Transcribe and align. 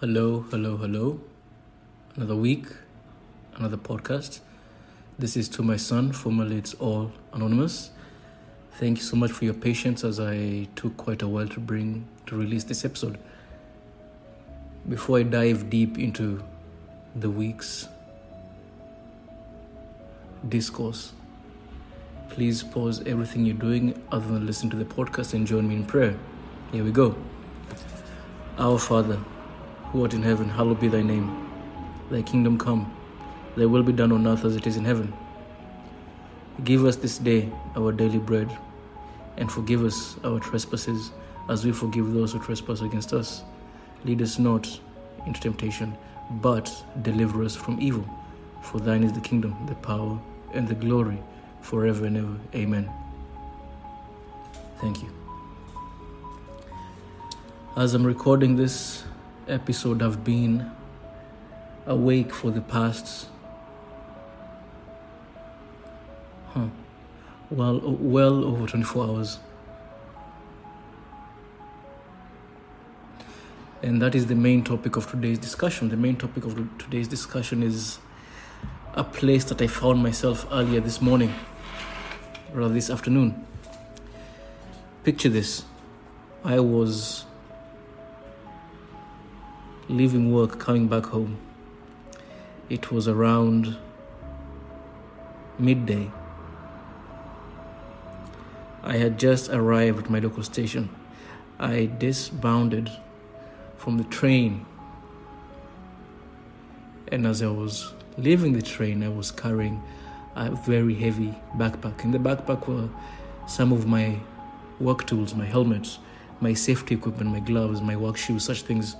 Hello, 0.00 0.44
hello, 0.50 0.76
hello. 0.76 1.20
Another 2.16 2.36
week, 2.36 2.66
another 3.54 3.78
podcast. 3.78 4.40
This 5.18 5.38
is 5.38 5.48
to 5.48 5.62
my 5.62 5.78
son, 5.78 6.12
formerly 6.12 6.58
it's 6.58 6.74
all 6.74 7.12
anonymous. 7.32 7.92
Thank 8.72 8.98
you 8.98 9.04
so 9.04 9.16
much 9.16 9.30
for 9.30 9.46
your 9.46 9.54
patience 9.54 10.04
as 10.04 10.20
I 10.20 10.68
took 10.76 10.98
quite 10.98 11.22
a 11.22 11.26
while 11.26 11.48
to 11.48 11.60
bring 11.60 12.06
to 12.26 12.36
release 12.36 12.62
this 12.64 12.84
episode. 12.84 13.18
Before 14.86 15.18
I 15.18 15.22
dive 15.22 15.70
deep 15.70 15.98
into 15.98 16.44
the 17.14 17.30
week's 17.30 17.88
discourse, 20.46 21.14
please 22.28 22.62
pause 22.62 23.02
everything 23.06 23.46
you're 23.46 23.56
doing 23.56 23.98
other 24.12 24.26
than 24.26 24.44
listen 24.44 24.68
to 24.68 24.76
the 24.76 24.84
podcast 24.84 25.32
and 25.32 25.46
join 25.46 25.66
me 25.66 25.76
in 25.76 25.86
prayer. 25.86 26.18
Here 26.70 26.84
we 26.84 26.92
go. 26.92 27.16
Our 28.58 28.78
Father, 28.78 29.18
who 29.90 30.02
art 30.02 30.14
in 30.14 30.22
heaven, 30.22 30.48
hallowed 30.48 30.80
be 30.80 30.88
thy 30.88 31.02
name. 31.02 31.30
Thy 32.10 32.22
kingdom 32.22 32.58
come, 32.58 32.94
thy 33.56 33.66
will 33.66 33.82
be 33.82 33.92
done 33.92 34.12
on 34.12 34.26
earth 34.26 34.44
as 34.44 34.56
it 34.56 34.66
is 34.66 34.76
in 34.76 34.84
heaven. 34.84 35.12
Give 36.64 36.84
us 36.84 36.96
this 36.96 37.18
day 37.18 37.50
our 37.76 37.92
daily 37.92 38.18
bread, 38.18 38.50
and 39.36 39.50
forgive 39.50 39.84
us 39.84 40.16
our 40.24 40.40
trespasses 40.40 41.10
as 41.48 41.64
we 41.64 41.72
forgive 41.72 42.12
those 42.12 42.32
who 42.32 42.38
trespass 42.38 42.80
against 42.80 43.12
us. 43.12 43.42
Lead 44.04 44.22
us 44.22 44.38
not 44.38 44.80
into 45.26 45.40
temptation, 45.40 45.96
but 46.30 46.72
deliver 47.02 47.44
us 47.44 47.54
from 47.54 47.80
evil. 47.80 48.08
For 48.62 48.80
thine 48.80 49.04
is 49.04 49.12
the 49.12 49.20
kingdom, 49.20 49.54
the 49.66 49.74
power, 49.76 50.18
and 50.54 50.66
the 50.66 50.74
glory 50.74 51.18
forever 51.60 52.06
and 52.06 52.16
ever. 52.16 52.36
Amen. 52.54 52.90
Thank 54.80 55.02
you. 55.02 55.08
As 57.76 57.94
I'm 57.94 58.04
recording 58.04 58.56
this 58.56 59.04
episode, 59.48 60.02
I've 60.02 60.24
been 60.24 60.70
awake 61.86 62.32
for 62.32 62.50
the 62.50 62.60
past 62.60 63.28
huh, 66.52 66.66
well, 67.50 67.80
well 67.80 68.44
over 68.44 68.66
24 68.66 69.04
hours. 69.04 69.38
And 73.82 74.02
that 74.02 74.14
is 74.14 74.26
the 74.26 74.34
main 74.34 74.64
topic 74.64 74.96
of 74.96 75.08
today's 75.08 75.38
discussion. 75.38 75.90
The 75.90 75.96
main 75.96 76.16
topic 76.16 76.44
of 76.44 76.56
today's 76.78 77.06
discussion 77.06 77.62
is 77.62 77.98
a 78.94 79.04
place 79.04 79.44
that 79.44 79.60
I 79.60 79.66
found 79.66 80.02
myself 80.02 80.46
earlier 80.50 80.80
this 80.80 81.00
morning, 81.00 81.32
or 82.54 82.68
this 82.68 82.90
afternoon. 82.90 83.46
Picture 85.04 85.28
this 85.28 85.64
I 86.42 86.58
was 86.58 87.25
leaving 89.88 90.32
work, 90.32 90.58
coming 90.58 90.88
back 90.88 91.06
home. 91.06 91.38
It 92.68 92.90
was 92.90 93.06
around 93.06 93.76
midday. 95.58 96.10
I 98.82 98.96
had 98.96 99.18
just 99.18 99.50
arrived 99.50 100.04
at 100.04 100.10
my 100.10 100.18
local 100.18 100.42
station. 100.42 100.88
I 101.58 101.90
disbounded 101.98 102.90
from 103.76 103.98
the 103.98 104.04
train, 104.04 104.66
and 107.12 107.26
as 107.26 107.42
I 107.42 107.48
was 107.48 107.92
leaving 108.18 108.52
the 108.52 108.62
train, 108.62 109.02
I 109.02 109.08
was 109.08 109.30
carrying 109.30 109.82
a 110.34 110.50
very 110.50 110.94
heavy 110.94 111.34
backpack. 111.56 112.04
In 112.04 112.10
the 112.10 112.18
backpack 112.18 112.66
were 112.66 112.88
some 113.46 113.72
of 113.72 113.86
my 113.86 114.18
work 114.80 115.06
tools, 115.06 115.34
my 115.34 115.46
helmets, 115.46 115.98
my 116.40 116.52
safety 116.52 116.94
equipment, 116.94 117.30
my 117.30 117.40
gloves, 117.40 117.80
my 117.80 117.96
work 117.96 118.16
shoes, 118.16 118.44
such 118.44 118.62
things. 118.62 118.96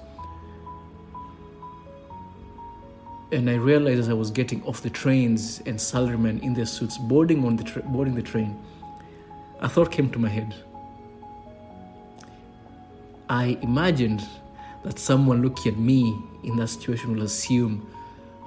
And 3.37 3.51
I 3.51 3.57
realized 3.57 4.01
as 4.01 4.09
I 4.09 4.15
was 4.15 4.31
getting 4.31 4.63
off 4.65 4.81
the 4.81 4.89
trains 4.89 5.61
and 5.67 5.79
salarymen 5.79 6.43
in 6.43 6.55
their 6.55 6.65
suits 6.65 6.97
boarding 6.97 7.45
on 7.45 7.57
the 7.57 7.65
tra- 7.65 7.83
boarding 7.83 8.15
the 8.15 8.23
train, 8.23 8.59
a 9.61 9.69
thought 9.69 9.93
came 9.93 10.09
to 10.13 10.19
my 10.19 10.31
head. 10.31 10.55
I 13.29 13.59
imagined 13.61 14.27
that 14.85 14.99
someone 14.99 15.43
looking 15.43 15.71
at 15.71 15.79
me 15.79 16.19
in 16.45 16.57
that 16.57 16.69
situation 16.69 17.15
will 17.15 17.25
assume 17.25 17.87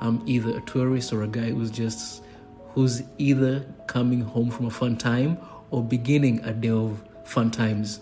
I'm 0.01 0.23
either 0.25 0.57
a 0.57 0.61
tourist 0.61 1.13
or 1.13 1.21
a 1.21 1.27
guy 1.27 1.51
who's 1.51 1.69
just 1.69 2.23
who's 2.73 3.03
either 3.19 3.63
coming 3.85 4.21
home 4.21 4.49
from 4.49 4.65
a 4.65 4.71
fun 4.71 4.97
time 4.97 5.37
or 5.69 5.83
beginning 5.83 6.39
a 6.45 6.51
day 6.51 6.69
of 6.69 6.99
fun 7.25 7.51
times. 7.51 7.99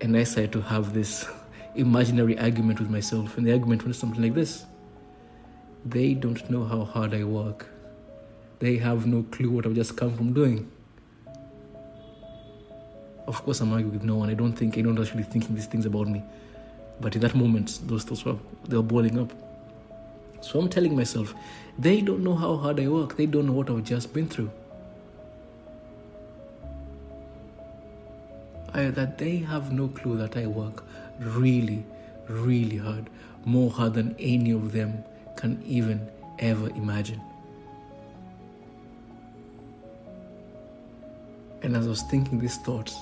And 0.00 0.16
I 0.16 0.22
started 0.22 0.52
to 0.52 0.60
have 0.60 0.94
this 0.94 1.26
imaginary 1.74 2.38
argument 2.38 2.78
with 2.78 2.88
myself, 2.88 3.36
and 3.36 3.44
the 3.44 3.50
argument 3.50 3.84
was 3.84 3.98
something 3.98 4.22
like 4.22 4.34
this. 4.34 4.64
They 5.84 6.14
don't 6.14 6.48
know 6.48 6.64
how 6.64 6.84
hard 6.84 7.14
I 7.14 7.24
work. 7.24 7.66
They 8.60 8.76
have 8.76 9.06
no 9.06 9.24
clue 9.24 9.50
what 9.50 9.66
I've 9.66 9.74
just 9.74 9.96
come 9.96 10.16
from 10.16 10.32
doing. 10.32 10.70
Of 13.26 13.42
course, 13.44 13.60
I'm 13.60 13.72
arguing 13.72 13.92
with 13.92 14.04
no 14.04 14.16
one. 14.16 14.30
I 14.30 14.34
don't 14.34 14.52
think 14.52 14.78
anyone's 14.78 15.08
actually 15.08 15.24
thinking 15.24 15.54
these 15.56 15.66
things 15.66 15.86
about 15.86 16.06
me. 16.06 16.22
But 17.00 17.16
in 17.16 17.20
that 17.22 17.34
moment, 17.34 17.80
those 17.86 18.04
thoughts 18.04 18.24
were 18.24 18.36
they 18.68 18.76
were 18.76 18.82
boiling 18.82 19.18
up. 19.18 19.32
So 20.40 20.60
I'm 20.60 20.68
telling 20.68 20.94
myself, 20.94 21.34
they 21.78 22.00
don't 22.00 22.22
know 22.22 22.34
how 22.34 22.56
hard 22.56 22.78
I 22.78 22.88
work. 22.88 23.16
They 23.16 23.26
don't 23.26 23.46
know 23.46 23.52
what 23.52 23.70
I've 23.70 23.82
just 23.82 24.12
been 24.12 24.28
through. 24.28 24.50
I, 28.74 28.84
that 28.84 29.18
they 29.18 29.38
have 29.38 29.72
no 29.72 29.88
clue 29.88 30.16
that 30.16 30.36
I 30.36 30.46
work 30.46 30.84
really, 31.18 31.84
really 32.28 32.76
hard, 32.76 33.10
more 33.44 33.70
hard 33.70 33.94
than 33.94 34.16
any 34.18 34.52
of 34.52 34.72
them 34.72 35.04
can 35.36 35.62
even 35.66 36.08
ever 36.38 36.68
imagine. 36.70 37.20
And 41.62 41.76
as 41.76 41.86
I 41.86 41.90
was 41.90 42.02
thinking 42.02 42.40
these 42.40 42.56
thoughts, 42.56 42.96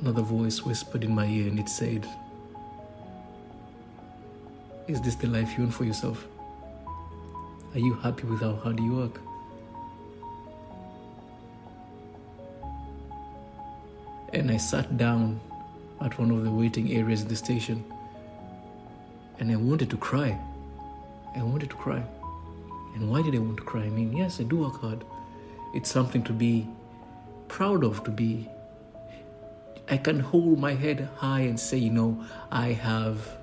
another 0.00 0.22
voice 0.22 0.64
whispered 0.64 1.04
in 1.04 1.14
my 1.14 1.26
ear 1.26 1.48
and 1.48 1.58
it 1.58 1.68
said, 1.68 2.06
Is 4.88 5.00
this 5.00 5.14
the 5.14 5.28
life 5.28 5.56
you 5.56 5.64
want 5.64 5.74
for 5.74 5.84
yourself? 5.84 6.26
Are 7.74 7.78
you 7.78 7.94
happy 7.94 8.24
with 8.24 8.40
how 8.40 8.54
hard 8.56 8.80
you 8.80 8.96
work? 8.96 9.20
And 14.32 14.50
I 14.50 14.56
sat 14.56 14.96
down 14.96 15.40
at 16.00 16.18
one 16.18 16.30
of 16.32 16.42
the 16.42 16.50
waiting 16.50 16.92
areas 16.92 17.22
in 17.22 17.28
the 17.28 17.36
station 17.36 17.84
and 19.38 19.50
I 19.50 19.56
wanted 19.56 19.90
to 19.90 19.96
cry. 19.96 20.38
I 21.36 21.42
wanted 21.42 21.70
to 21.70 21.76
cry. 21.76 22.02
And 22.94 23.10
why 23.10 23.22
did 23.22 23.34
I 23.34 23.38
want 23.38 23.56
to 23.58 23.62
cry? 23.62 23.82
I 23.82 23.88
mean, 23.88 24.16
yes, 24.16 24.40
I 24.40 24.44
do 24.44 24.58
work 24.58 24.80
hard. 24.80 25.04
It's 25.74 25.90
something 25.90 26.22
to 26.24 26.32
be 26.32 26.66
proud 27.48 27.84
of, 27.84 28.02
to 28.04 28.10
be. 28.10 28.48
I 29.88 29.96
can 29.96 30.20
hold 30.20 30.58
my 30.58 30.74
head 30.74 31.08
high 31.16 31.40
and 31.40 31.58
say, 31.58 31.76
you 31.78 31.90
know, 31.90 32.24
I 32.50 32.68
have 32.72 33.36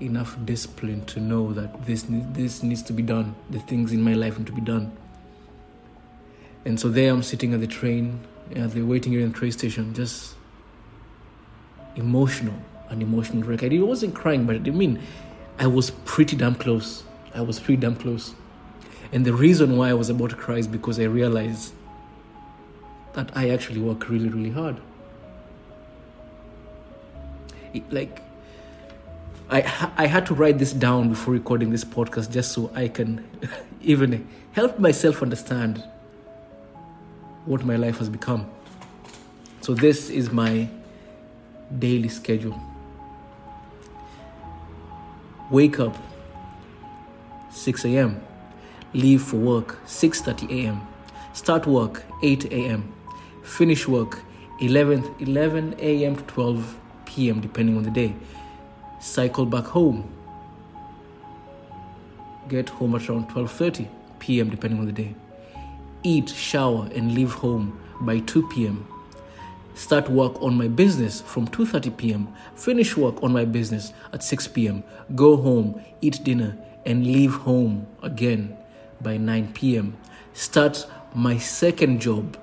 enough 0.00 0.36
discipline 0.44 1.04
to 1.04 1.20
know 1.20 1.52
that 1.52 1.84
this 1.84 2.06
this 2.08 2.62
needs 2.62 2.82
to 2.82 2.92
be 2.92 3.02
done. 3.02 3.34
The 3.50 3.58
things 3.60 3.92
in 3.92 4.02
my 4.02 4.14
life 4.14 4.38
need 4.38 4.46
to 4.46 4.52
be 4.52 4.60
done. 4.62 4.92
And 6.64 6.78
so 6.78 6.88
there 6.88 7.12
I'm 7.12 7.22
sitting 7.22 7.54
at 7.54 7.60
the 7.60 7.66
train, 7.66 8.20
at 8.54 8.72
the 8.72 8.82
waiting 8.82 9.14
area 9.14 9.24
in 9.26 9.32
the 9.32 9.38
train 9.38 9.52
station, 9.52 9.94
just 9.94 10.34
emotional, 11.96 12.54
an 12.88 13.00
emotional 13.02 13.42
wreck. 13.42 13.62
I 13.62 13.68
wasn't 13.78 14.14
crying, 14.14 14.44
but 14.46 14.56
I 14.56 14.70
mean, 14.70 15.00
I 15.60 15.66
was 15.66 15.90
pretty 15.90 16.36
damn 16.36 16.54
close. 16.54 17.04
I 17.34 17.42
was 17.42 17.60
pretty 17.60 17.82
damn 17.82 17.94
close. 17.94 18.34
And 19.12 19.26
the 19.26 19.34
reason 19.34 19.76
why 19.76 19.90
I 19.90 19.92
was 19.92 20.08
about 20.08 20.30
to 20.30 20.36
cry 20.36 20.56
is 20.56 20.66
because 20.66 20.98
I 20.98 21.04
realized 21.04 21.74
that 23.12 23.30
I 23.36 23.50
actually 23.50 23.80
work 23.80 24.08
really, 24.08 24.30
really 24.30 24.50
hard. 24.50 24.80
It, 27.74 27.92
like, 27.92 28.22
I, 29.50 29.90
I 29.98 30.06
had 30.06 30.24
to 30.26 30.34
write 30.34 30.58
this 30.58 30.72
down 30.72 31.10
before 31.10 31.34
recording 31.34 31.68
this 31.68 31.84
podcast 31.84 32.30
just 32.30 32.52
so 32.52 32.70
I 32.74 32.88
can 32.88 33.28
even 33.82 34.26
help 34.52 34.78
myself 34.78 35.22
understand 35.22 35.84
what 37.44 37.66
my 37.66 37.76
life 37.76 37.98
has 37.98 38.08
become. 38.08 38.50
So, 39.60 39.74
this 39.74 40.08
is 40.08 40.32
my 40.32 40.70
daily 41.78 42.08
schedule. 42.08 42.58
Wake 45.50 45.80
up 45.80 45.96
6 47.50 47.84
a.m. 47.84 48.20
Leave 48.94 49.22
for 49.22 49.36
work 49.36 49.78
6:30 49.84 50.50
a.m. 50.50 50.80
Start 51.32 51.66
work 51.66 52.04
8 52.22 52.44
a.m. 52.52 52.92
Finish 53.42 53.88
work 53.88 54.20
11 54.60 55.14
11 55.18 55.74
a.m. 55.78 56.16
to 56.16 56.22
12 56.22 56.78
p.m. 57.04 57.40
depending 57.40 57.76
on 57.76 57.82
the 57.82 57.90
day. 57.90 58.14
Cycle 59.00 59.44
back 59.46 59.64
home. 59.64 60.08
Get 62.48 62.68
home 62.68 62.94
at 62.94 63.08
around 63.08 63.28
12:30 63.30 63.88
p.m. 64.20 64.50
depending 64.50 64.78
on 64.78 64.86
the 64.86 64.92
day. 64.92 65.14
Eat, 66.04 66.28
shower 66.28 66.88
and 66.94 67.14
leave 67.14 67.32
home 67.32 67.78
by 68.02 68.20
2 68.20 68.46
p.m. 68.48 68.86
start 69.80 70.10
work 70.10 70.42
on 70.42 70.54
my 70.54 70.68
business 70.68 71.22
from 71.22 71.48
2:30 71.48 71.96
p.m., 71.96 72.28
finish 72.54 72.98
work 72.98 73.22
on 73.22 73.32
my 73.32 73.46
business 73.46 73.94
at 74.12 74.22
6 74.22 74.48
p.m., 74.48 74.84
go 75.14 75.36
home, 75.38 75.82
eat 76.02 76.22
dinner, 76.22 76.54
and 76.84 77.06
leave 77.06 77.32
home 77.32 77.86
again 78.02 78.54
by 79.00 79.16
9 79.16 79.52
p.m. 79.54 79.96
Start 80.34 80.86
my 81.14 81.38
second 81.38 81.98
job 81.98 82.36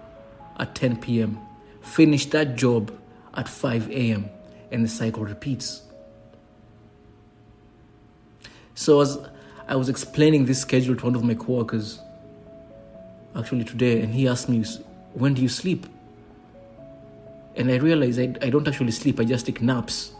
at 0.57 0.73
10 0.73 0.97
p.m., 0.97 1.37
finish 1.81 2.25
that 2.25 2.55
job 2.55 2.91
at 3.35 3.47
5 3.47 3.91
a.m., 3.91 4.29
and 4.71 4.83
the 4.83 4.89
cycle 4.89 5.23
repeats. 5.23 5.83
So 8.73 8.99
as 9.01 9.19
I 9.67 9.75
was 9.75 9.89
explaining 9.89 10.45
this 10.45 10.59
schedule 10.59 10.95
to 10.95 11.05
one 11.05 11.15
of 11.15 11.23
my 11.23 11.35
coworkers, 11.35 11.99
actually 13.35 13.63
today, 13.63 14.01
and 14.01 14.11
he 14.11 14.27
asked 14.27 14.49
me, 14.49 14.65
"When 15.13 15.35
do 15.35 15.43
you 15.43 15.49
sleep?" 15.49 15.85
And 17.57 17.71
I 17.71 17.77
realized 17.77 18.19
I, 18.19 18.33
I 18.45 18.49
don't 18.49 18.67
actually 18.67 18.91
sleep; 18.91 19.19
I 19.19 19.25
just 19.25 19.47
take 19.47 19.61
naps. 19.61 20.13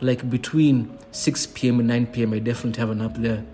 Like 0.00 0.28
between 0.28 0.98
6 1.12 1.46
p.m. 1.48 1.78
and 1.78 1.88
9 1.88 2.06
p.m., 2.06 2.32
I 2.32 2.38
definitely 2.38 2.80
have 2.80 2.90
a 2.90 2.94
nap 2.94 3.14
there. 3.16 3.44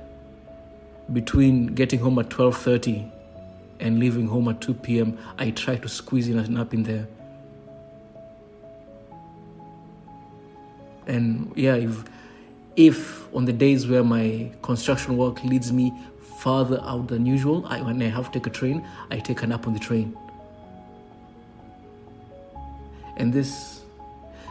Between 1.12 1.66
getting 1.66 1.98
home 1.98 2.18
at 2.20 2.28
12:30 2.30 3.10
and 3.80 3.98
leaving 3.98 4.28
home 4.28 4.48
at 4.48 4.60
2 4.60 4.74
p.m., 4.74 5.18
I 5.38 5.50
try 5.50 5.76
to 5.76 5.88
squeeze 5.88 6.28
in 6.28 6.38
a 6.38 6.48
nap 6.48 6.72
in 6.72 6.84
there. 6.84 7.08
And 11.08 11.52
yeah, 11.56 11.74
if 11.74 12.04
if 12.76 13.34
on 13.34 13.44
the 13.44 13.52
days 13.52 13.88
where 13.88 14.04
my 14.04 14.50
construction 14.62 15.16
work 15.16 15.42
leads 15.42 15.72
me 15.72 15.92
farther 16.38 16.80
out 16.82 17.08
than 17.08 17.26
usual, 17.26 17.66
I, 17.66 17.80
when 17.82 18.00
I 18.00 18.08
have 18.08 18.30
to 18.32 18.38
take 18.38 18.46
a 18.46 18.50
train, 18.50 18.86
I 19.10 19.18
take 19.18 19.42
a 19.42 19.46
nap 19.46 19.66
on 19.66 19.74
the 19.74 19.80
train. 19.80 20.16
And 23.16 23.32
this 23.32 23.82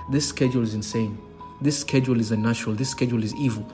this 0.10 0.28
schedule 0.28 0.64
is 0.64 0.74
insane. 0.74 1.18
This 1.62 1.80
schedule 1.80 2.20
is 2.20 2.32
unnatural. 2.32 2.76
This 2.76 2.90
schedule 2.90 3.24
is 3.24 3.36
evil. 3.36 3.66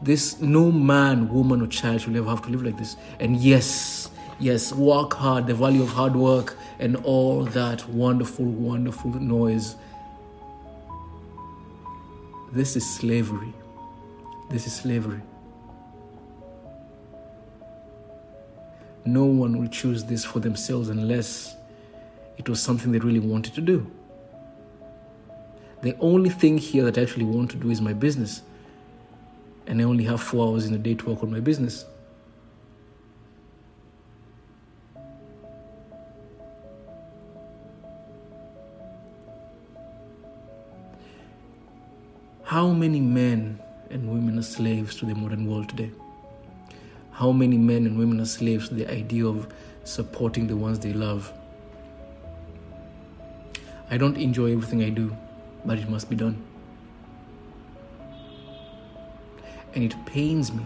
This 0.00 0.40
no 0.40 0.70
man, 0.70 1.28
woman, 1.28 1.60
or 1.60 1.66
child 1.66 2.02
should 2.02 2.16
ever 2.16 2.30
have 2.30 2.42
to 2.42 2.50
live 2.50 2.62
like 2.62 2.78
this. 2.78 2.96
And 3.18 3.36
yes, 3.36 4.10
yes, 4.38 4.72
work 4.72 5.14
hard, 5.14 5.46
the 5.46 5.54
value 5.54 5.82
of 5.82 5.88
hard 5.88 6.14
work, 6.14 6.56
and 6.78 6.96
all 6.96 7.44
that 7.44 7.88
wonderful, 7.88 8.44
wonderful 8.44 9.10
noise. 9.14 9.74
This 12.52 12.76
is 12.76 12.88
slavery. 12.88 13.52
This 14.50 14.66
is 14.66 14.74
slavery. 14.74 15.20
No 19.04 19.24
one 19.24 19.58
will 19.58 19.68
choose 19.68 20.04
this 20.04 20.24
for 20.24 20.38
themselves 20.38 20.88
unless 20.88 21.56
it 22.36 22.48
was 22.48 22.60
something 22.60 22.92
they 22.92 22.98
really 22.98 23.20
wanted 23.20 23.54
to 23.54 23.60
do. 23.60 23.90
The 25.80 25.96
only 26.00 26.30
thing 26.30 26.58
here 26.58 26.84
that 26.84 26.98
I 26.98 27.02
actually 27.02 27.24
want 27.24 27.50
to 27.52 27.56
do 27.56 27.70
is 27.70 27.80
my 27.80 27.92
business. 27.92 28.42
And 29.66 29.80
I 29.80 29.84
only 29.84 30.04
have 30.04 30.20
four 30.20 30.48
hours 30.48 30.66
in 30.66 30.74
a 30.74 30.78
day 30.78 30.94
to 30.94 31.06
work 31.06 31.22
on 31.22 31.30
my 31.30 31.40
business. 31.40 31.84
How 42.42 42.70
many 42.70 43.00
men 43.00 43.60
and 43.90 44.10
women 44.10 44.38
are 44.38 44.42
slaves 44.42 44.96
to 44.96 45.06
the 45.06 45.14
modern 45.14 45.46
world 45.46 45.68
today? 45.68 45.90
How 47.12 47.30
many 47.30 47.58
men 47.58 47.84
and 47.84 47.98
women 47.98 48.20
are 48.20 48.24
slaves 48.24 48.68
to 48.70 48.74
the 48.74 48.90
idea 48.90 49.26
of 49.26 49.52
supporting 49.84 50.46
the 50.46 50.56
ones 50.56 50.78
they 50.78 50.92
love? 50.92 51.32
I 53.90 53.98
don't 53.98 54.16
enjoy 54.16 54.52
everything 54.52 54.82
I 54.82 54.88
do, 54.88 55.14
but 55.64 55.78
it 55.78 55.88
must 55.88 56.08
be 56.08 56.16
done. 56.16 56.42
And 59.74 59.84
it 59.84 59.94
pains 60.06 60.52
me, 60.52 60.64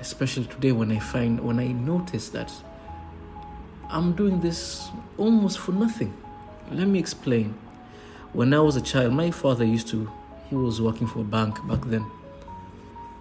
especially 0.00 0.46
today 0.46 0.72
when 0.72 0.90
I 0.90 0.98
find, 0.98 1.40
when 1.40 1.60
I 1.60 1.68
notice 1.68 2.30
that 2.30 2.52
I'm 3.88 4.14
doing 4.14 4.40
this 4.40 4.88
almost 5.16 5.58
for 5.58 5.72
nothing. 5.72 6.12
Let 6.72 6.88
me 6.88 6.98
explain. 6.98 7.54
When 8.32 8.52
I 8.52 8.58
was 8.58 8.76
a 8.76 8.80
child, 8.80 9.12
my 9.12 9.30
father 9.30 9.64
used 9.64 9.88
to, 9.88 10.10
he 10.48 10.56
was 10.56 10.80
working 10.80 11.06
for 11.06 11.20
a 11.20 11.24
bank 11.24 11.64
back 11.68 11.82
then. 11.84 12.04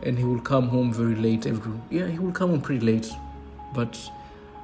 And 0.03 0.17
he 0.17 0.23
would 0.23 0.43
come 0.43 0.67
home 0.67 0.93
very 0.93 1.15
late 1.15 1.45
every, 1.45 1.71
yeah, 1.89 2.07
he 2.07 2.19
would 2.19 2.35
come 2.35 2.49
home 2.49 2.61
pretty 2.61 2.85
late, 2.85 3.09
but 3.73 3.97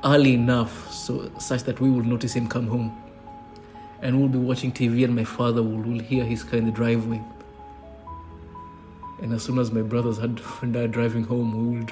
early 0.04 0.34
enough 0.34 0.92
so 0.92 1.32
such 1.40 1.64
that 1.64 1.80
we 1.80 1.90
would 1.90 2.06
notice 2.06 2.34
him 2.34 2.48
come 2.48 2.68
home. 2.68 2.96
And 4.02 4.20
we'll 4.20 4.30
be 4.30 4.40
watching 4.40 4.72
TV 4.72 5.04
and 5.04 5.16
my 5.16 5.24
father 5.24 5.62
will, 5.62 5.78
will 5.78 6.00
hear 6.00 6.24
his 6.24 6.44
car 6.44 6.58
in 6.58 6.66
the 6.66 6.72
driveway. 6.72 7.22
And 9.22 9.32
as 9.34 9.44
soon 9.44 9.60
as 9.60 9.72
my 9.72 9.82
brothers 9.82 10.18
had 10.18 10.42
and 10.62 10.76
I 10.76 10.88
driving 10.88 11.24
home, 11.24 11.72
we 11.72 11.80
would 11.80 11.92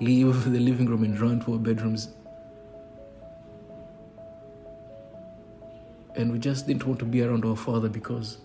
leave 0.00 0.44
the 0.52 0.60
living 0.60 0.86
room 0.86 1.04
and 1.04 1.18
run 1.18 1.40
to 1.44 1.54
our 1.54 1.58
bedrooms 1.58 2.08
and 6.18 6.32
we 6.32 6.38
just 6.38 6.66
didn't 6.66 6.84
want 6.84 6.98
to 6.98 7.04
be 7.04 7.22
around 7.22 7.44
our 7.44 7.56
father 7.56 7.88
because 7.88 8.38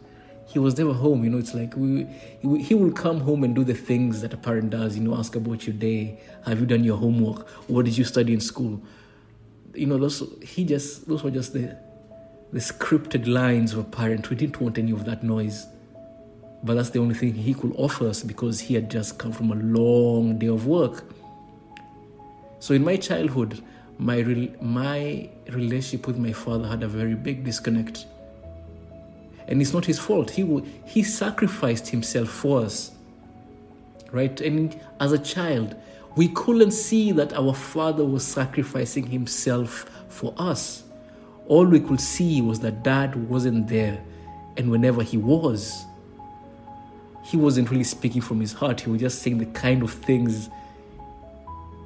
he 0.45 0.59
was 0.59 0.77
never 0.77 0.93
home. 0.93 1.23
You 1.23 1.29
know, 1.29 1.37
it's 1.37 1.53
like 1.53 1.75
we 1.75 2.05
he, 2.41 2.75
will 2.75 2.91
come 2.91 3.19
home 3.21 3.43
and 3.43 3.55
do 3.55 3.63
the 3.63 3.73
things 3.73 4.21
that 4.21 4.33
a 4.33 4.37
parent 4.37 4.69
does. 4.69 4.97
You 4.97 5.03
know, 5.03 5.15
ask 5.15 5.35
about 5.35 5.65
your 5.65 5.75
day. 5.75 6.19
Have 6.45 6.59
you 6.59 6.65
done 6.65 6.83
your 6.83 6.97
homework? 6.97 7.49
What 7.67 7.85
did 7.85 7.97
you 7.97 8.03
study 8.03 8.33
in 8.33 8.39
school? 8.39 8.81
You 9.73 9.87
know, 9.87 9.97
those 9.97 10.23
he 10.43 10.65
just 10.65 11.07
those 11.07 11.23
were 11.23 11.31
just 11.31 11.53
the 11.53 11.77
the 12.51 12.59
scripted 12.59 13.27
lines 13.27 13.73
of 13.73 13.79
a 13.79 13.83
parent. 13.83 14.29
We 14.29 14.35
didn't 14.35 14.61
want 14.61 14.77
any 14.77 14.91
of 14.91 15.05
that 15.05 15.23
noise. 15.23 15.65
But 16.63 16.75
that's 16.75 16.91
the 16.91 16.99
only 16.99 17.15
thing 17.15 17.33
he 17.33 17.53
could 17.53 17.73
offer 17.75 18.07
us 18.07 18.23
because 18.23 18.59
he 18.61 18.73
had 18.73 18.89
just 18.89 19.17
come 19.17 19.33
from 19.33 19.51
a 19.51 19.55
long 19.55 20.39
day 20.39 20.47
of 20.47 20.65
work. 20.65 21.03
So 22.59 22.73
in 22.73 22.85
my 22.85 22.95
childhood, 22.95 23.61
my 23.97 24.23
my 24.61 25.29
relationship 25.49 26.07
with 26.07 26.17
my 26.17 26.31
father 26.31 26.67
had 26.67 26.83
a 26.83 26.87
very 26.87 27.15
big 27.15 27.43
disconnect 27.43 28.05
and 29.47 29.61
it's 29.61 29.73
not 29.73 29.85
his 29.85 29.99
fault. 29.99 30.31
He 30.31 30.63
he 30.85 31.03
sacrificed 31.03 31.87
himself 31.87 32.29
for 32.29 32.61
us. 32.61 32.91
Right? 34.11 34.39
And 34.41 34.79
as 34.99 35.11
a 35.11 35.19
child 35.19 35.75
we 36.15 36.27
couldn't 36.29 36.71
see 36.71 37.11
that 37.11 37.33
our 37.33 37.53
father 37.53 38.05
was 38.05 38.23
sacrificing 38.23 39.07
himself 39.07 39.89
for 40.09 40.33
us. 40.37 40.83
All 41.47 41.65
we 41.65 41.79
could 41.79 41.99
see 41.99 42.41
was 42.41 42.59
that 42.59 42.83
dad 42.83 43.15
wasn't 43.29 43.67
there. 43.67 43.99
And 44.57 44.69
whenever 44.69 45.01
he 45.01 45.17
was 45.17 45.85
he 47.23 47.37
wasn't 47.37 47.71
really 47.71 47.85
speaking 47.85 48.21
from 48.21 48.39
his 48.39 48.53
heart. 48.53 48.81
He 48.81 48.89
was 48.89 48.99
just 48.99 49.21
saying 49.21 49.37
the 49.37 49.45
kind 49.47 49.81
of 49.81 49.91
things 49.91 50.49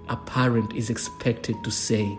a 0.09 0.17
parent 0.17 0.73
is 0.75 0.89
expected 0.89 1.55
to 1.63 1.71
say. 1.71 2.17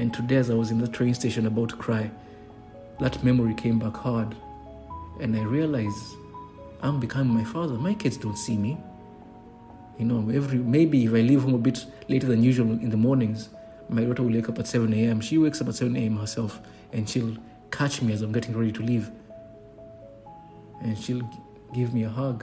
And 0.00 0.14
today, 0.14 0.36
as 0.36 0.48
I 0.48 0.54
was 0.54 0.70
in 0.70 0.78
the 0.78 0.88
train 0.88 1.12
station 1.12 1.46
about 1.46 1.68
to 1.68 1.76
cry, 1.76 2.10
that 3.00 3.22
memory 3.22 3.52
came 3.52 3.78
back 3.78 3.94
hard. 3.94 4.34
And 5.20 5.36
I 5.36 5.42
realized 5.42 6.16
I'm 6.80 6.98
becoming 6.98 7.34
my 7.34 7.44
father. 7.44 7.74
My 7.74 7.92
kids 7.92 8.16
don't 8.16 8.38
see 8.38 8.56
me. 8.56 8.78
You 9.98 10.06
know, 10.06 10.30
every 10.30 10.58
maybe 10.58 11.04
if 11.04 11.10
I 11.10 11.20
leave 11.20 11.42
home 11.42 11.52
a 11.52 11.58
bit 11.58 11.84
later 12.08 12.26
than 12.26 12.42
usual 12.42 12.70
in 12.70 12.88
the 12.88 12.96
mornings, 12.96 13.50
my 13.90 14.02
daughter 14.02 14.22
will 14.22 14.32
wake 14.32 14.48
up 14.48 14.58
at 14.58 14.66
7 14.66 14.90
a.m. 14.94 15.20
She 15.20 15.36
wakes 15.36 15.60
up 15.60 15.68
at 15.68 15.74
7 15.74 15.94
a.m. 15.94 16.16
herself 16.16 16.60
and 16.94 17.06
she'll 17.06 17.36
catch 17.70 18.00
me 18.00 18.14
as 18.14 18.22
I'm 18.22 18.32
getting 18.32 18.56
ready 18.56 18.72
to 18.72 18.82
leave 18.82 19.10
and 20.82 20.98
she'll 20.98 21.28
give 21.74 21.92
me 21.92 22.04
a 22.04 22.08
hug 22.08 22.42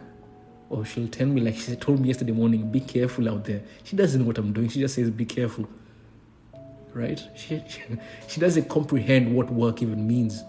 or 0.70 0.86
she'll 0.86 1.08
tell 1.08 1.26
me 1.26 1.42
like 1.42 1.56
she 1.56 1.76
told 1.76 2.00
me 2.00 2.10
yesterday 2.10 2.34
morning 2.34 2.70
be 2.70 2.80
careful 2.80 3.28
out 3.28 3.46
there 3.46 3.62
she 3.84 3.96
doesn't 3.96 4.22
know 4.22 4.28
what 4.28 4.38
i'm 4.38 4.54
doing 4.54 4.70
she 4.70 4.80
just 4.80 4.96
says 4.96 5.10
be 5.10 5.26
careful 5.26 5.68
right? 6.98 7.24
She, 7.36 7.63
she, 7.68 7.82
she 8.27 8.39
doesn't 8.39 8.68
comprehend 8.70 9.34
what 9.34 9.50
work 9.50 9.82
even 9.82 10.08
means. 10.08 10.44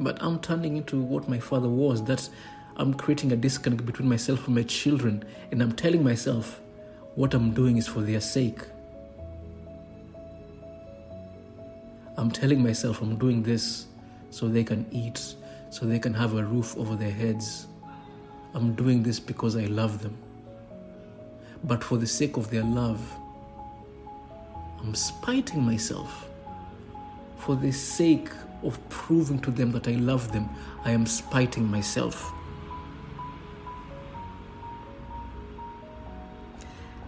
But 0.00 0.20
i'm 0.20 0.40
turning 0.40 0.76
into 0.76 1.00
what 1.00 1.28
my 1.28 1.38
father 1.38 1.68
was. 1.68 2.04
That 2.04 2.28
i'm 2.76 2.94
creating 2.94 3.30
a 3.32 3.36
disconnect 3.36 3.86
between 3.86 4.08
myself 4.08 4.46
and 4.46 4.56
my 4.56 4.64
children. 4.64 5.24
And 5.52 5.62
i'm 5.62 5.72
telling 5.72 6.02
myself 6.02 6.60
what 7.14 7.32
i'm 7.32 7.52
doing 7.52 7.76
is 7.76 7.86
for 7.86 8.00
their 8.00 8.20
sake. 8.20 8.60
I'm 12.16 12.30
telling 12.30 12.62
myself 12.62 13.00
I'm 13.02 13.16
doing 13.16 13.42
this 13.42 13.86
so 14.30 14.48
they 14.48 14.64
can 14.64 14.86
eat, 14.90 15.34
so 15.70 15.86
they 15.86 15.98
can 15.98 16.14
have 16.14 16.34
a 16.34 16.44
roof 16.44 16.76
over 16.76 16.96
their 16.96 17.10
heads. 17.10 17.66
I'm 18.54 18.74
doing 18.74 19.02
this 19.02 19.18
because 19.18 19.56
I 19.56 19.64
love 19.66 20.02
them. 20.02 20.16
But 21.64 21.82
for 21.82 21.96
the 21.96 22.06
sake 22.06 22.36
of 22.36 22.50
their 22.50 22.62
love, 22.62 23.00
I'm 24.80 24.94
spiting 24.94 25.62
myself. 25.62 26.28
For 27.38 27.56
the 27.56 27.72
sake 27.72 28.28
of 28.62 28.78
proving 28.90 29.38
to 29.40 29.50
them 29.50 29.72
that 29.72 29.88
I 29.88 29.92
love 29.92 30.30
them, 30.32 30.48
I 30.84 30.90
am 30.90 31.06
spiting 31.06 31.66
myself. 31.66 32.32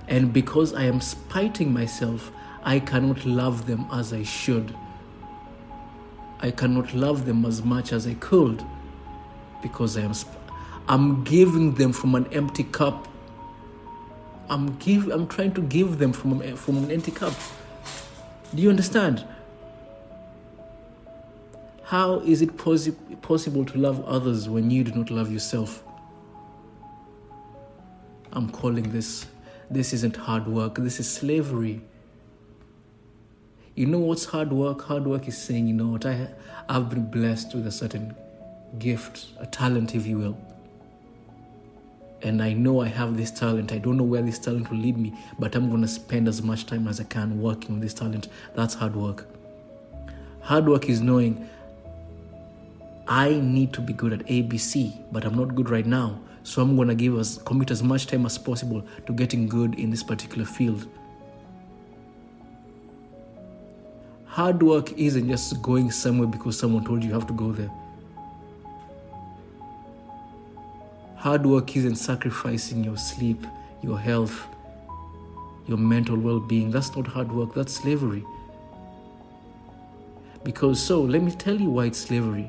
And 0.09 0.33
because 0.33 0.73
I 0.73 0.85
am 0.85 1.01
spiting 1.01 1.73
myself, 1.73 2.31
I 2.63 2.81
cannot 2.81 3.27
love 3.27 3.67
them 3.67 3.87
as 3.93 4.13
I 4.13 4.23
should. 4.23 4.75
I 6.41 6.51
cannot 6.51 6.95
love 6.95 7.27
them 7.27 7.45
as 7.45 7.63
much 7.63 7.93
as 7.93 8.07
I 8.07 8.15
could 8.15 8.65
because 9.63 9.97
I 9.97 10.03
am 10.03 10.15
sp- 10.17 10.33
I'm 10.89 11.25
giving 11.25 11.75
them 11.75 11.93
from 11.93 12.15
an 12.15 12.27
empty 12.33 12.65
cup. 12.65 13.09
I'm 14.49 14.77
give 14.79 15.09
I'm 15.09 15.27
trying 15.27 15.55
to 15.55 15.63
give 15.63 15.99
them 15.99 16.13
from 16.13 16.41
from 16.57 16.77
an 16.79 16.91
empty 16.91 17.11
cup. 17.11 17.35
Do 18.55 18.63
you 18.63 18.71
understand? 18.71 19.25
How 21.85 22.19
is 22.21 22.43
it 22.43 22.57
posi- 22.57 22.97
possible 23.23 23.65
to 23.65 23.79
love 23.79 24.05
others 24.07 24.49
when 24.49 24.71
you 24.71 24.83
do 24.83 24.93
not 24.93 25.11
love 25.11 25.33
yourself? 25.33 25.85
I'm 28.33 28.51
calling 28.51 28.91
this 28.93 29.27
this 29.71 29.93
isn't 29.93 30.17
hard 30.17 30.47
work, 30.47 30.77
this 30.77 31.01
is 31.01 31.11
slavery. 31.11 31.81
You 33.75 33.87
know 33.87 33.99
what's 33.99 34.25
hard 34.25 34.53
work? 34.53 34.83
Hard 34.83 35.07
work 35.07 35.29
is 35.29 35.37
saying, 35.37 35.67
you 35.67 35.75
know 35.75 35.89
what, 35.89 36.07
I, 36.07 36.29
I've 36.69 36.89
been 36.89 37.11
blessed 37.11 37.55
with 37.55 37.67
a 37.67 37.73
certain 37.73 38.17
gift, 38.79 39.27
a 39.39 39.47
talent, 39.47 39.95
if 39.95 40.07
you 40.07 40.19
will. 40.19 40.56
And 42.23 42.43
I 42.43 42.53
know 42.53 42.81
I 42.81 42.89
have 42.89 43.17
this 43.17 43.31
talent. 43.31 43.73
I 43.73 43.79
don't 43.79 43.97
know 43.97 44.05
where 44.05 44.23
this 44.23 44.39
talent 44.39 44.71
will 44.71 44.79
lead 44.79 44.97
me, 44.97 45.13
but 45.39 45.55
I'm 45.55 45.69
going 45.69 45.83
to 45.83 45.89
spend 45.89 46.29
as 46.29 46.43
much 46.43 46.67
time 46.67 46.89
as 46.89 47.01
I 47.01 47.05
can 47.05 47.41
working 47.41 47.77
on 47.77 47.81
this 47.81 47.95
talent. 47.95 48.29
That's 48.55 48.75
hard 48.75 48.97
work. 48.97 49.27
Hard 50.41 50.67
work 50.67 50.89
is 50.89 51.01
knowing 51.01 51.49
I 53.09 53.35
need 53.35 53.73
to 53.75 53.81
be 53.81 53.93
good 53.93 54.13
at 54.13 54.27
ABC, 54.27 55.05
but 55.13 55.25
I'm 55.25 55.37
not 55.37 55.55
good 55.55 55.71
right 55.71 55.87
now. 55.87 56.21
So 56.43 56.63
I'm 56.63 56.77
going 56.77 56.89
to 56.89 56.95
give 56.95 57.17
us 57.17 57.39
commit 57.39 57.71
as 57.71 57.83
much 57.83 58.07
time 58.07 58.25
as 58.25 58.39
possible 58.39 58.85
to 59.07 59.13
getting 59.13 59.49
good 59.49 59.75
in 59.79 59.91
this 59.91 60.03
particular 60.03 60.45
field. 60.45 60.87
Hard 64.27 64.63
work 64.63 64.93
isn't 64.93 65.29
just 65.29 65.61
going 65.63 65.91
somewhere 65.91 66.29
because 66.29 66.59
someone 66.59 66.85
told 66.85 67.03
you 67.03 67.09
you 67.09 67.15
have 67.15 67.27
to 67.27 67.33
go 67.33 67.53
there. 67.53 67.71
Hard 71.27 71.45
work 71.45 71.77
isn't 71.77 71.97
sacrificing 71.97 72.85
your 72.85 72.97
sleep, 72.97 73.49
your 73.83 73.99
health, 73.99 74.47
your 75.67 75.77
mental 75.77 76.17
well 76.17 76.39
being. 76.39 76.71
That's 76.71 76.95
not 76.95 77.05
hard 77.05 77.33
work, 77.33 77.53
that's 77.53 77.73
slavery. 77.73 78.25
Because 80.45 80.81
so, 80.81 81.03
let 81.03 81.25
me 81.25 81.33
tell 81.33 81.61
you 81.61 81.69
why 81.69 81.87
it's 81.87 81.99
slavery. 81.99 82.49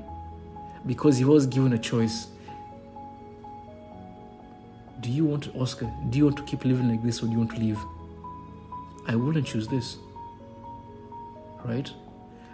Because 0.86 1.18
he 1.18 1.26
was 1.26 1.48
given 1.48 1.74
a 1.74 1.80
choice 1.80 2.28
do 5.02 5.10
you 5.10 5.26
want 5.26 5.50
Oscar, 5.56 5.92
do 6.12 6.20
you 6.20 6.26
want 6.26 6.38
to 6.38 6.44
keep 6.44 6.64
living 6.64 6.88
like 6.88 7.02
this 7.02 7.24
or 7.24 7.26
do 7.26 7.32
you 7.32 7.40
want 7.40 7.56
to 7.56 7.60
leave? 7.60 7.80
I 9.08 9.16
wouldn't 9.16 9.48
choose 9.48 9.68
this. 9.68 9.98
Right? 11.66 11.92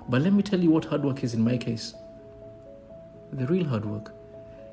But 0.08 0.22
let 0.22 0.32
me 0.32 0.42
tell 0.42 0.62
you 0.62 0.72
what 0.72 0.86
hard 0.86 1.04
work 1.04 1.22
is 1.22 1.34
in 1.34 1.44
my 1.44 1.58
case. 1.58 1.94
The 3.34 3.46
real 3.46 3.66
hard 3.66 3.84
work. 3.84 4.23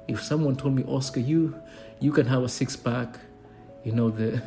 If 0.09 0.23
someone 0.23 0.57
told 0.57 0.75
me, 0.75 0.85
Oscar, 0.85 1.21
you 1.21 1.55
you 2.01 2.13
can 2.13 2.27
have 2.27 2.43
a 2.43 2.49
six 2.49 2.77
pack, 2.77 3.19
you 3.85 3.93
know, 3.93 4.11
the 4.11 4.43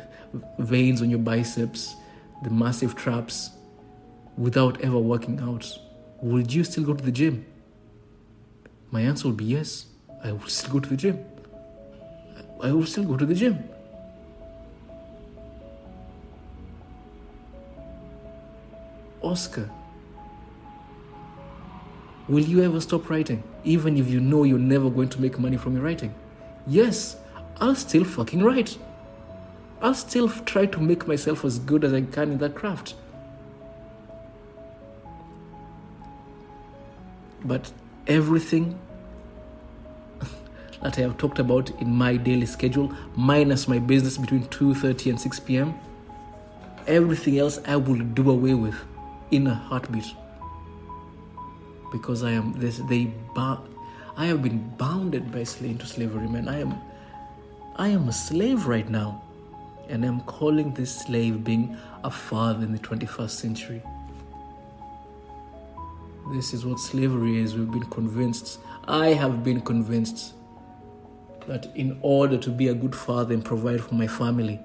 veins 0.58 1.00
on 1.00 1.10
your 1.10 1.20
biceps, 1.20 1.94
the 2.42 2.50
massive 2.50 2.94
traps, 2.94 3.50
without 4.36 4.80
ever 4.80 4.98
working 4.98 5.40
out, 5.40 5.78
would 6.20 6.52
you 6.52 6.64
still 6.64 6.84
go 6.84 6.94
to 6.94 7.04
the 7.04 7.12
gym? 7.12 7.46
My 8.90 9.02
answer 9.02 9.28
would 9.28 9.36
be 9.36 9.44
yes. 9.44 9.86
I 10.22 10.32
would 10.32 10.50
still 10.50 10.72
go 10.72 10.80
to 10.80 10.88
the 10.88 10.96
gym. 10.96 11.24
I 12.62 12.72
would 12.72 12.88
still 12.88 13.04
go 13.04 13.16
to 13.16 13.26
the 13.26 13.34
gym. 13.34 13.68
Oscar, 19.22 19.70
will 22.28 22.44
you 22.44 22.62
ever 22.62 22.80
stop 22.80 23.10
writing, 23.10 23.42
even 23.64 23.96
if 23.96 24.08
you 24.08 24.20
know 24.20 24.44
you're 24.44 24.58
never 24.58 24.90
going 24.90 25.08
to 25.10 25.20
make 25.20 25.38
money 25.38 25.56
from 25.56 25.74
your 25.74 25.84
writing? 25.84 26.14
Yes, 26.66 27.16
I'll 27.60 27.74
still 27.74 28.04
fucking 28.04 28.42
write. 28.42 28.78
I'll 29.82 29.94
still 29.94 30.28
try 30.28 30.66
to 30.66 30.80
make 30.80 31.06
myself 31.06 31.44
as 31.44 31.58
good 31.58 31.84
as 31.84 31.92
I 31.92 32.02
can 32.02 32.32
in 32.32 32.38
that 32.38 32.54
craft. 32.54 32.94
But 37.44 37.70
everything 38.06 38.78
that 40.82 40.98
I 40.98 41.02
have 41.02 41.18
talked 41.18 41.38
about 41.38 41.70
in 41.82 41.94
my 41.94 42.16
daily 42.16 42.46
schedule, 42.46 42.94
minus 43.14 43.68
my 43.68 43.78
business 43.78 44.16
between 44.16 44.44
2:30 44.44 45.10
and 45.10 45.20
6 45.20 45.40
p.m. 45.40 45.74
Everything 46.86 47.38
else 47.38 47.60
I 47.66 47.76
will 47.76 47.98
do 47.98 48.30
away 48.30 48.54
with 48.54 48.76
in 49.30 49.46
a 49.46 49.54
heartbeat. 49.54 50.14
Because 51.94 52.24
I 52.24 52.32
am 52.32 52.52
this 52.54 52.78
they 52.90 53.12
I 54.16 54.26
have 54.26 54.42
been 54.42 54.58
bounded 54.76 55.30
by 55.30 55.44
into 55.60 55.86
slavery, 55.86 56.28
man. 56.28 56.48
I 56.48 56.58
am 56.60 56.74
I 57.76 57.88
am 57.88 58.08
a 58.08 58.12
slave 58.12 58.66
right 58.66 58.88
now. 58.88 59.22
And 59.88 60.04
I'm 60.04 60.20
calling 60.22 60.72
this 60.74 60.92
slave 61.02 61.44
being 61.44 61.76
a 62.02 62.10
father 62.10 62.64
in 62.64 62.72
the 62.72 62.78
21st 62.78 63.30
century. 63.30 63.82
This 66.32 66.54
is 66.54 66.64
what 66.66 66.80
slavery 66.80 67.38
is. 67.38 67.54
We've 67.54 67.70
been 67.70 67.90
convinced. 67.90 68.58
I 68.88 69.08
have 69.08 69.44
been 69.44 69.60
convinced 69.60 70.34
that 71.46 71.66
in 71.76 71.98
order 72.02 72.38
to 72.38 72.50
be 72.50 72.68
a 72.68 72.74
good 72.74 72.96
father 72.96 73.34
and 73.34 73.44
provide 73.44 73.82
for 73.82 73.94
my 73.94 74.08
family, 74.08 74.58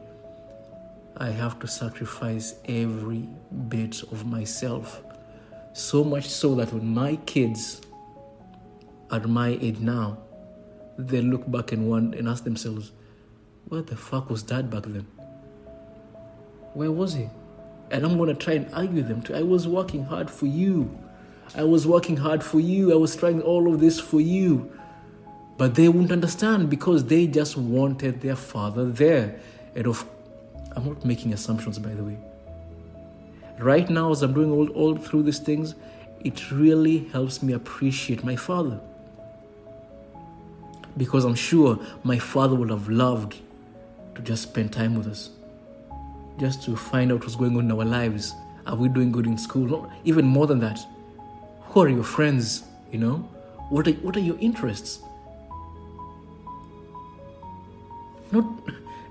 I 1.18 1.30
have 1.32 1.60
to 1.60 1.68
sacrifice 1.68 2.56
every 2.66 3.28
bit 3.68 4.02
of 4.04 4.26
myself. 4.26 5.04
So 5.80 6.04
much 6.04 6.28
so 6.28 6.56
that 6.56 6.74
when 6.74 6.94
my 6.94 7.16
kids 7.26 7.82
at 9.12 9.30
my 9.30 9.58
age 9.62 9.80
now, 9.80 10.18
they 10.98 11.22
look 11.22 11.50
back 11.50 11.72
and 11.72 11.90
wonder 11.90 12.18
and 12.18 12.28
ask 12.28 12.44
themselves, 12.44 12.92
where 13.70 13.82
the 13.82 13.96
fuck 13.96 14.30
was 14.30 14.44
dad 14.44 14.70
back 14.70 14.84
then? 14.84 15.08
Where 16.74 16.92
was 16.92 17.14
he? 17.14 17.30
And 17.92 18.06
I'm 18.06 18.18
gonna 18.18 18.34
try 18.34 18.56
and 18.56 18.74
argue 18.74 19.02
them 19.02 19.22
too. 19.22 19.34
I 19.34 19.42
was 19.42 19.70
working 19.70 20.04
hard 20.04 20.30
for 20.30 20.48
you. 20.48 21.00
I 21.56 21.64
was 21.64 21.88
working 21.88 22.18
hard 22.18 22.44
for 22.44 22.60
you. 22.60 22.92
I 22.92 22.98
was 22.98 23.16
trying 23.16 23.42
all 23.42 23.74
of 23.74 23.80
this 23.80 24.02
for 24.02 24.20
you. 24.20 24.70
But 25.58 25.76
they 25.76 25.88
wouldn't 25.88 26.12
understand 26.12 26.70
because 26.70 27.06
they 27.06 27.26
just 27.26 27.56
wanted 27.56 28.20
their 28.20 28.36
father 28.36 28.84
there. 28.84 29.40
And 29.76 29.88
of 29.88 30.06
I'm 30.76 30.86
not 30.86 31.06
making 31.06 31.32
assumptions 31.32 31.80
by 31.80 31.94
the 31.94 32.04
way. 32.04 32.18
Right 33.60 33.90
now, 33.90 34.12
as 34.12 34.22
I'm 34.22 34.34
doing 34.34 34.52
all, 34.52 34.70
all 34.70 34.96
through 34.96 35.24
these 35.24 35.40
things, 35.40 35.76
it 36.22 36.50
really 36.52 37.10
helps 37.12 37.44
me 37.44 37.54
appreciate 37.54 38.24
my 38.24 38.36
father. 38.36 38.80
Because 40.98 41.26
I'm 41.26 41.36
sure 41.36 41.78
my 42.04 42.18
father 42.18 42.56
would 42.56 42.70
have 42.70 42.88
loved 42.90 43.36
to 44.16 44.22
just 44.22 44.44
spend 44.44 44.72
time 44.72 44.96
with 44.96 45.08
us. 45.08 45.30
Just 46.38 46.64
to 46.64 46.76
find 46.76 47.12
out 47.12 47.22
what's 47.22 47.36
going 47.36 47.58
on 47.58 47.66
in 47.66 47.72
our 47.72 47.86
lives. 47.86 48.34
Are 48.66 48.76
we 48.76 48.88
doing 48.88 49.12
good 49.12 49.28
in 49.28 49.38
school? 49.38 49.66
Not 49.66 49.92
even 50.06 50.26
more 50.26 50.48
than 50.48 50.60
that. 50.60 50.80
Who 51.62 51.82
are 51.82 51.90
your 51.90 52.04
friends? 52.04 52.64
You 52.92 53.00
know? 53.00 53.16
What 53.70 53.88
are, 53.88 53.92
what 53.92 54.16
are 54.16 54.22
your 54.22 54.38
interests? 54.40 55.02
not 58.32 58.46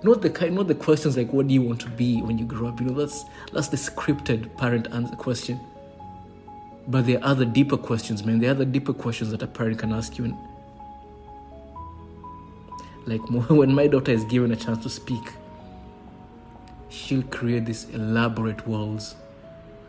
not 0.02 0.22
the 0.22 0.30
kind 0.30 0.54
not 0.54 0.68
the 0.68 0.74
questions 0.74 1.16
like 1.16 1.32
what 1.32 1.48
do 1.48 1.54
you 1.54 1.62
want 1.62 1.80
to 1.80 1.88
be 1.90 2.22
when 2.22 2.38
you 2.38 2.44
grow 2.44 2.68
up? 2.68 2.80
You 2.80 2.86
know 2.86 2.94
that's 2.94 3.24
that's 3.52 3.68
the 3.68 3.76
scripted 3.76 4.56
parent 4.56 4.88
answer 4.92 5.16
question. 5.16 5.60
But 6.86 7.06
there 7.06 7.18
are 7.18 7.24
other 7.24 7.44
deeper 7.44 7.76
questions 7.76 8.24
man. 8.24 8.38
There 8.38 8.50
are 8.50 8.54
other 8.54 8.64
deeper 8.64 8.92
questions 8.92 9.30
that 9.30 9.42
a 9.42 9.46
parent 9.46 9.78
can 9.78 9.92
ask 9.92 10.18
you. 10.18 10.24
And 10.24 10.36
like 13.06 13.20
when 13.50 13.74
my 13.74 13.86
daughter 13.86 14.12
is 14.12 14.24
given 14.24 14.52
a 14.52 14.56
chance 14.56 14.82
to 14.82 14.90
speak 14.90 15.32
she'll 16.90 17.22
create 17.24 17.66
these 17.66 17.84
elaborate 17.90 18.66
worlds 18.66 19.14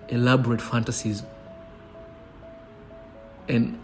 elaborate 0.10 0.62
fantasies. 0.62 1.24
And 3.48 3.80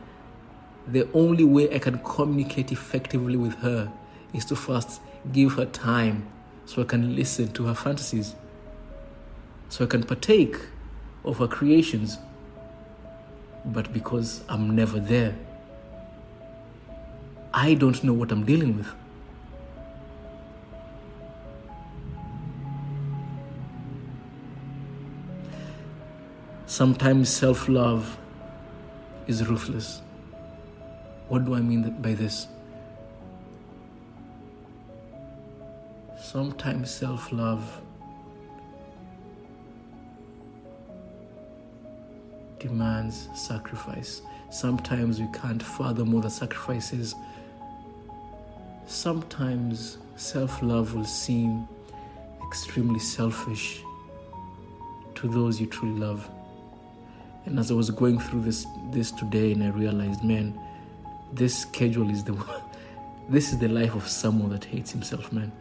the 0.87 1.09
only 1.13 1.43
way 1.43 1.73
i 1.73 1.79
can 1.79 1.97
communicate 1.99 2.71
effectively 2.71 3.37
with 3.37 3.55
her 3.55 3.91
is 4.35 4.45
to 4.45 4.55
first 4.55 5.01
give 5.31 5.53
her 5.53 5.65
time 5.65 6.27
so 6.65 6.81
I 6.81 6.85
can 6.85 7.15
listen 7.15 7.51
to 7.53 7.65
her 7.65 7.73
fantasies, 7.73 8.35
so 9.69 9.85
I 9.85 9.87
can 9.87 10.03
partake 10.03 10.57
of 11.23 11.37
her 11.37 11.47
creations. 11.47 12.17
But 13.65 13.93
because 13.93 14.43
I'm 14.49 14.75
never 14.75 14.99
there, 14.99 15.35
I 17.53 17.73
don't 17.73 18.03
know 18.03 18.13
what 18.13 18.31
I'm 18.31 18.45
dealing 18.45 18.77
with. 18.77 18.87
Sometimes 26.67 27.29
self 27.29 27.69
love 27.69 28.17
is 29.27 29.47
ruthless. 29.47 30.01
What 31.29 31.45
do 31.45 31.55
I 31.55 31.61
mean 31.61 31.95
by 32.01 32.13
this? 32.13 32.47
Sometimes 36.35 36.91
self 36.91 37.31
love 37.31 37.81
demands 42.59 43.29
sacrifice. 43.33 44.21
Sometimes 44.51 45.21
we 45.21 45.27
can't 45.31 45.63
fathom 45.63 46.11
what 46.11 46.23
the 46.23 46.29
sacrifices. 46.29 47.15
Sometimes 48.85 49.97
self 50.17 50.61
love 50.61 50.93
will 50.93 51.05
seem 51.05 51.69
extremely 52.45 52.99
selfish 52.99 53.81
to 55.15 55.29
those 55.29 55.61
you 55.61 55.67
truly 55.67 55.97
love. 55.97 56.29
And 57.45 57.57
as 57.57 57.71
I 57.71 57.75
was 57.75 57.89
going 57.91 58.19
through 58.19 58.41
this 58.41 58.67
this 58.91 59.09
today, 59.09 59.53
and 59.53 59.63
I 59.63 59.69
realized, 59.69 60.21
man, 60.21 60.59
this 61.31 61.59
schedule 61.59 62.09
is 62.09 62.25
the 62.25 62.35
this 63.29 63.53
is 63.53 63.59
the 63.59 63.69
life 63.69 63.95
of 63.95 64.05
someone 64.05 64.49
that 64.49 64.65
hates 64.65 64.91
himself, 64.91 65.31
man. 65.31 65.53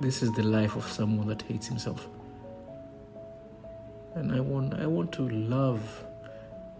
This 0.00 0.22
is 0.22 0.32
the 0.32 0.42
life 0.42 0.76
of 0.76 0.86
someone 0.90 1.28
that 1.28 1.42
hates 1.42 1.66
himself. 1.66 2.08
And 4.14 4.32
I 4.32 4.40
want 4.40 4.72
I 4.72 4.86
want 4.86 5.12
to 5.12 5.28
love 5.28 6.04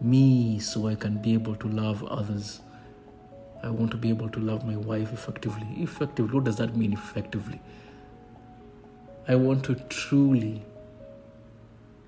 me 0.01 0.59
so 0.59 0.89
I 0.89 0.95
can 0.95 1.19
be 1.19 1.35
able 1.35 1.55
to 1.57 1.69
love 1.69 2.03
others. 2.05 2.61
I 3.63 3.69
want 3.69 3.91
to 3.91 3.99
be 3.99 4.09
able 4.09 4.31
to 4.31 4.41
love 4.41 4.65
my 4.65 4.77
wife 4.77 5.13
effectively. 5.13 5.67
Effectively, 5.77 6.33
what 6.35 6.45
does 6.45 6.57
that 6.57 6.75
mean 6.75 6.95
effectively? 6.95 7.61
I 9.29 9.35
want 9.35 9.65
to 9.65 9.75
truly 9.75 10.65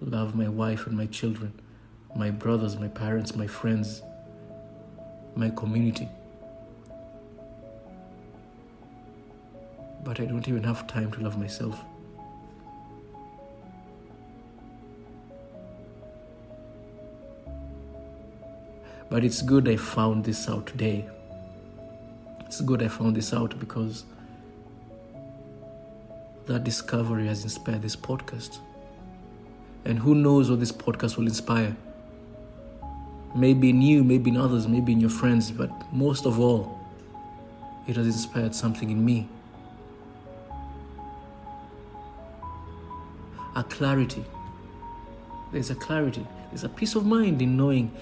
love 0.01 0.35
my 0.35 0.49
wife 0.49 0.87
and 0.87 0.97
my 0.97 1.07
children, 1.07 1.53
my 2.17 2.31
brothers, 2.31 2.79
my 2.79 2.89
parents, 2.89 3.37
my 3.37 3.47
friends, 3.47 4.01
my 5.37 5.51
community. 5.51 6.09
But 10.03 10.21
I 10.21 10.25
don't 10.25 10.47
even 10.49 10.65
have 10.65 10.87
time 10.87 11.13
to 11.13 11.21
love 11.21 11.39
myself. 11.39 11.85
But 19.09 19.25
it's 19.25 19.43
good 19.43 19.69
I 19.69 19.77
found 19.77 20.25
this 20.25 20.49
out 20.49 20.67
today. 20.67 21.05
It's 22.41 22.61
good 22.63 22.83
I 22.83 22.89
found 22.89 23.15
this 23.15 23.35
out 23.35 23.59
because 23.61 24.05
that 26.47 26.65
discovery 26.65 27.27
has 27.27 27.45
inspired 27.45 27.83
this 27.83 27.95
podcast. 27.95 28.59
And 29.85 29.99
who 29.99 30.15
knows 30.15 30.51
what 30.51 30.61
this 30.61 30.73
podcast 30.73 31.17
will 31.17 31.27
inspire? 31.27 31.77
Maybe 33.35 33.71
in 33.71 33.83
you, 33.83 34.03
maybe 34.03 34.31
in 34.31 34.37
others, 34.37 34.67
maybe 34.67 34.93
in 34.93 35.01
your 35.01 35.11
friends, 35.11 35.51
but 35.51 35.71
most 35.93 36.27
of 36.27 36.41
all, 36.41 36.79
it 37.87 37.97
has 37.97 38.07
inspired 38.07 38.55
something 38.55 38.91
in 38.91 39.05
me. 39.05 39.29
A 43.55 43.63
clarity. 43.63 44.25
There's 45.53 45.71
a 45.71 45.75
clarity. 45.75 46.27
There's 46.51 46.65
a 46.65 46.69
peace 46.69 46.95
of 46.95 47.05
mind 47.05 47.43
in 47.43 47.57
knowing 47.57 47.93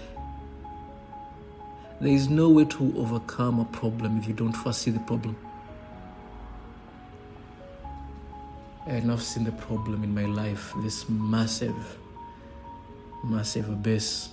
there 2.01 2.13
is 2.13 2.29
no 2.29 2.49
way 2.49 2.65
to 2.65 2.95
overcome 2.97 3.61
a 3.61 3.65
problem 3.67 4.19
if 4.19 4.27
you 4.27 4.33
don't 4.33 4.53
first 4.53 4.83
see 4.83 4.91
the 4.91 5.01
problem. 5.01 5.37
And 8.87 9.13
I've 9.13 9.23
seen 9.23 9.45
the 9.45 9.53
problem 9.53 10.03
in 10.03 10.15
my 10.15 10.25
life, 10.25 10.73
this 10.79 11.09
massive, 11.09 11.99
massive 13.23 13.69
abyss. 13.69 14.31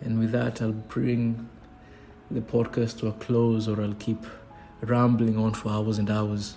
And 0.00 0.18
with 0.18 0.32
that, 0.32 0.60
I'll 0.60 0.72
bring 0.72 1.48
the 2.30 2.40
podcast 2.40 2.98
to 2.98 3.08
a 3.08 3.12
close 3.12 3.68
or 3.68 3.80
I'll 3.80 3.94
keep 3.94 4.26
rambling 4.80 5.36
on 5.36 5.54
for 5.54 5.70
hours 5.70 5.98
and 5.98 6.10
hours. 6.10 6.56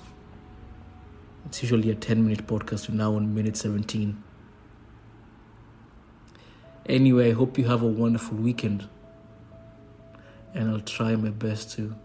It's 1.46 1.62
usually 1.62 1.90
a 1.90 1.96
10 1.96 2.24
minute 2.24 2.48
podcast, 2.48 2.90
we're 2.90 2.96
now 2.96 3.16
on 3.16 3.34
minute 3.34 3.58
17. 3.58 4.24
Anyway, 6.86 7.30
I 7.30 7.34
hope 7.34 7.58
you 7.58 7.66
have 7.66 7.82
a 7.82 7.88
wonderful 7.88 8.38
weekend. 8.38 8.88
And 10.54 10.70
I'll 10.70 10.82
try 10.82 11.16
my 11.16 11.30
best 11.30 11.72
to 11.78 11.96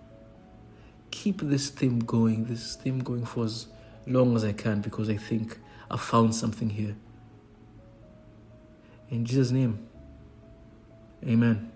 keep 1.11 1.41
this 1.41 1.71
theme 1.71 1.99
going, 1.99 2.45
this 2.45 2.77
theme 2.77 3.01
going 3.01 3.25
for 3.25 3.45
as 3.45 3.67
long 4.07 4.37
as 4.37 4.45
I 4.45 4.53
can 4.53 4.81
because 4.81 5.09
I 5.09 5.17
think 5.17 5.59
I 5.91 5.97
found 5.97 6.35
something 6.35 6.71
here. 6.71 6.95
In 9.11 9.25
Jesus' 9.25 9.51
name, 9.51 9.87
amen. 11.25 11.73